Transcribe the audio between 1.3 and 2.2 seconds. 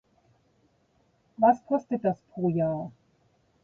Was kostet das